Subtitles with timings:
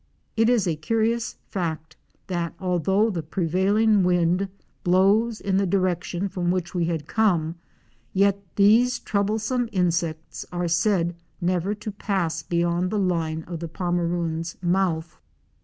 [0.35, 1.95] It is a curious fact
[2.25, 4.49] that although the prevailing wind
[4.83, 7.53] blows in the direction from which we had come,
[8.11, 14.57] yet these troublesome insects are said never to pass beyond the line of the Pomeroon's
[14.59, 15.19] mouth.